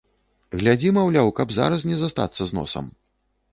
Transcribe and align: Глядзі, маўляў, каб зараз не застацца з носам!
Глядзі, 0.61 0.91
маўляў, 0.97 1.29
каб 1.41 1.53
зараз 1.59 1.87
не 1.91 2.01
застацца 2.01 2.43
з 2.51 2.61
носам! 2.61 2.91